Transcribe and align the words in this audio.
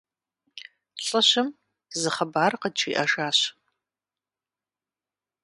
ЛӀыжьым 1.05 1.49
зы 1.99 2.09
хъыбар 2.15 2.53
къыджиӀэжащ. 2.61 3.39